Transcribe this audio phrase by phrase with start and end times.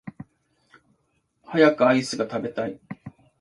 [1.45, 2.79] 早くアイスが食べたい